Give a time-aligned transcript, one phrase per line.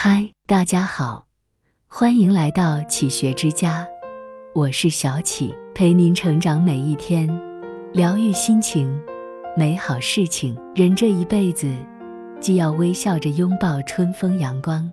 [0.00, 1.26] 嗨，大家好，
[1.88, 3.84] 欢迎来到启学之家，
[4.54, 7.28] 我是小启，陪您成长每一天，
[7.92, 8.96] 疗愈心情，
[9.56, 10.56] 美好事情。
[10.72, 11.74] 人这一辈子，
[12.38, 14.88] 既要微笑着拥抱春风阳光，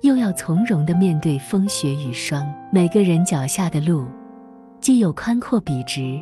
[0.00, 2.44] 又要从容的面对风雪雨霜。
[2.72, 4.04] 每个人脚下的路，
[4.80, 6.20] 既有宽阔笔直，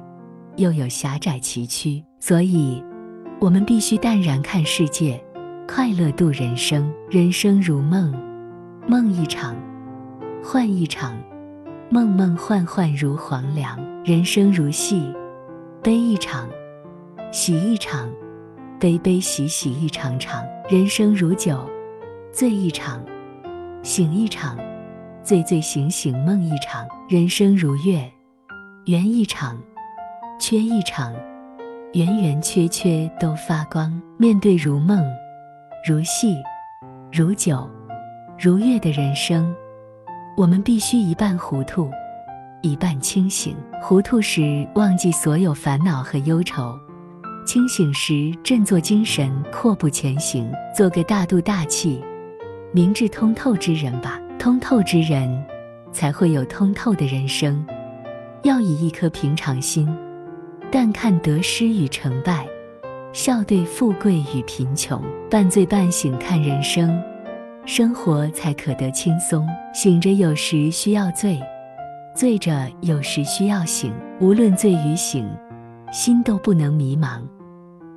[0.56, 2.84] 又有狭窄崎岖，所以，
[3.40, 5.18] 我们必须淡然看世界。
[5.74, 8.12] 快乐度人生，人生如梦，
[8.86, 9.56] 梦一场，
[10.44, 11.16] 幻一场，
[11.88, 15.10] 梦梦幻幻如黄粱；人生如戏，
[15.82, 16.46] 悲一场，
[17.32, 18.06] 喜一场，
[18.78, 21.66] 悲悲喜喜一场场；人生如酒，
[22.30, 23.02] 醉一场，
[23.82, 24.58] 醒一场，
[25.22, 28.12] 醉醉醒醒梦一场；人生如月，
[28.84, 29.58] 圆一场，
[30.38, 31.14] 缺一场，
[31.94, 33.90] 圆圆缺缺都发光。
[34.18, 35.02] 面对如梦。
[35.84, 36.36] 如戏，
[37.10, 37.68] 如酒，
[38.38, 39.52] 如月的人生，
[40.36, 41.90] 我们必须一半糊涂，
[42.62, 43.56] 一半清醒。
[43.80, 46.78] 糊涂时忘记所有烦恼和忧愁，
[47.44, 50.48] 清醒时振作精神，阔步前行。
[50.72, 52.00] 做个大度大气、
[52.72, 54.20] 明智通透之人吧。
[54.38, 55.44] 通透之人，
[55.90, 57.66] 才会有通透的人生。
[58.44, 59.92] 要以一颗平常心，
[60.70, 62.46] 淡看得失与成败。
[63.12, 66.98] 笑对富贵与贫穷，半醉半醒看人生，
[67.66, 69.46] 生活才可得轻松。
[69.74, 71.38] 醒着有时需要醉，
[72.14, 73.92] 醉着有时需要醒。
[74.18, 75.28] 无论醉与醒，
[75.92, 77.20] 心都不能迷茫，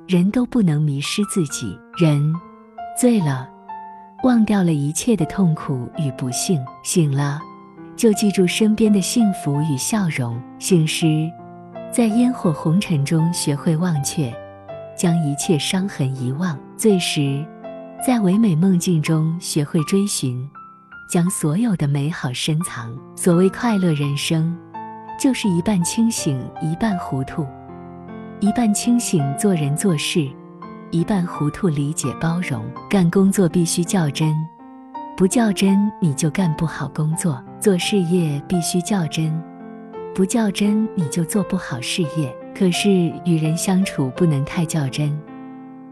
[0.06, 1.78] 人都不能迷失自己。
[1.98, 2.20] 人
[2.94, 3.48] 醉了，
[4.22, 7.40] 忘掉了一切的痛苦与不幸；醒了，
[7.96, 10.38] 就记住身边的幸福与笑容。
[10.58, 11.26] 醒时，
[11.90, 14.30] 在烟火红尘中学会忘却。
[14.96, 17.44] 将一切伤痕遗忘，醉时，
[18.04, 20.48] 在唯美梦境中学会追寻，
[21.10, 22.96] 将所有的美好深藏。
[23.14, 24.56] 所谓快乐人生，
[25.20, 27.44] 就是一半清醒，一半糊涂；
[28.40, 30.26] 一半清醒做人做事，
[30.90, 32.64] 一半糊涂理解包容。
[32.88, 34.34] 干工作必须较真，
[35.16, 39.42] 不较真你就干不好工作；做事业必须较真，
[40.16, 42.34] 不较真你就做不好事业。
[42.54, 42.90] 可是
[43.26, 45.14] 与人相处不能太较真，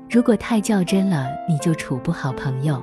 [0.08, 2.82] 如果太较真了，你就处不好朋友、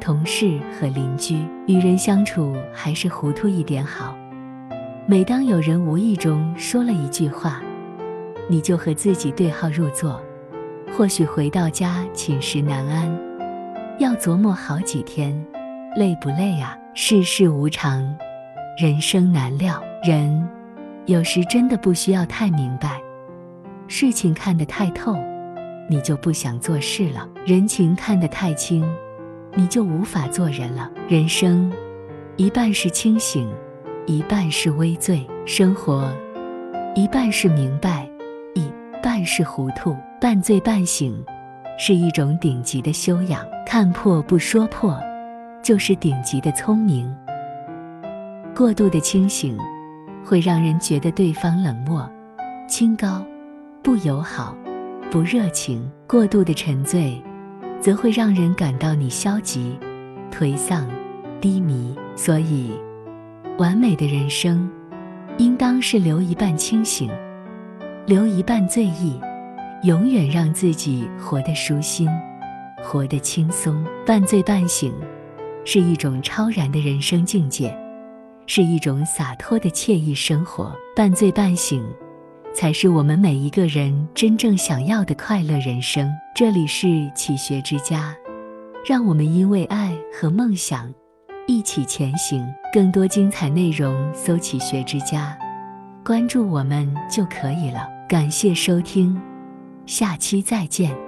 [0.00, 1.38] 同事和邻居。
[1.68, 4.16] 与人相处还是糊涂一点好。
[5.06, 7.62] 每当有人无意中说了一句话，
[8.48, 10.20] 你就和自己对号入座。
[10.98, 13.16] 或许回到家寝食难安，
[14.00, 15.40] 要琢磨好几天，
[15.94, 16.76] 累不累啊？
[16.94, 18.12] 世事无常，
[18.76, 20.44] 人生难料，人
[21.06, 23.00] 有时真的不需要太明白。
[23.88, 25.16] 事情看得太透，
[25.88, 28.82] 你就不想做事了；人情看得太清，
[29.54, 30.90] 你就无法做人了。
[31.06, 31.70] 人生
[32.36, 33.52] 一半是清醒，
[34.06, 36.10] 一半是微醉；生活
[36.94, 38.08] 一半是明白，
[38.54, 38.66] 一
[39.02, 39.94] 半是糊涂。
[40.18, 41.22] 半醉半醒
[41.78, 44.98] 是一种顶级的修养，看破不说破
[45.62, 47.14] 就是顶级的聪明。
[48.56, 49.58] 过度的清醒
[50.24, 52.10] 会让人觉得对方冷漠、
[52.66, 53.24] 清高。
[53.82, 54.56] 不友好，
[55.10, 57.22] 不热情，过度的沉醉，
[57.78, 59.78] 则会让人感到你消极、
[60.32, 60.88] 颓丧、
[61.40, 61.94] 低迷。
[62.16, 62.72] 所以，
[63.58, 64.70] 完美的人生，
[65.36, 67.10] 应当是留一半清醒，
[68.06, 69.20] 留一半醉意，
[69.82, 72.08] 永远让自己活得舒心，
[72.82, 73.84] 活得轻松。
[74.06, 74.94] 半醉半醒，
[75.66, 77.76] 是一种超然的人生境界，
[78.46, 80.74] 是一种洒脱的惬意生活。
[80.94, 81.84] 半醉半醒。
[82.54, 86.08] 才是我们每一个人真正想要的快乐人生。
[86.36, 88.14] 这里是启学之家，
[88.86, 90.88] 让我们因为爱和梦想
[91.48, 92.46] 一起前行。
[92.72, 95.36] 更多精彩内容，搜“启学之家”，
[96.06, 97.88] 关注我们就可以了。
[98.08, 99.20] 感谢收听，
[99.84, 101.03] 下期再见。